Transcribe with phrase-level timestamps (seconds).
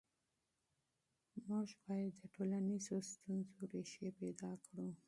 [1.47, 4.87] موږ باید د ټولنیزو ستونزو ریښې پیدا کړو.